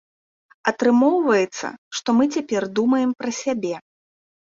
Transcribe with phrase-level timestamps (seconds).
[0.69, 1.67] Атрымоўваецца,
[1.99, 3.75] што мы цяпер думаем пра сябе.